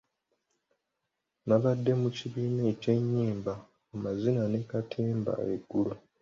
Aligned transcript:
Nabadde 1.47 1.91
mu 2.01 2.09
kibiina 2.17 2.63
ky'ennyimba, 2.81 3.53
amazina 3.93 4.43
ne 4.47 4.61
katemba 4.69 5.33
eggulo. 5.53 5.93